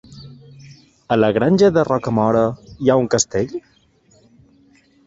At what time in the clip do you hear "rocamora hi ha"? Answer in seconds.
1.91-2.99